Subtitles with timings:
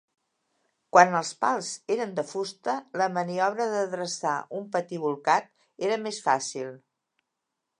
[0.95, 5.49] Quan els pals eren de fusta la maniobra d'adreçar un patí bolcat
[5.91, 6.73] era més fàcil.